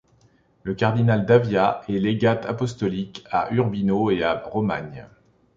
[0.63, 5.07] Le cardinal Davia est légat apostolique à Urbino et en Romagne.